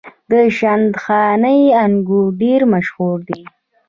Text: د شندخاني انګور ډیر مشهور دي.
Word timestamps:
د 0.29 0.33
شندخاني 0.57 1.59
انګور 1.83 2.25
ډیر 2.41 2.61
مشهور 2.73 3.17
دي. 3.29 3.41